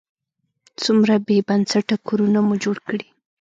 [0.81, 3.03] څومره بې بنسټه کورونه مو جوړ کړي.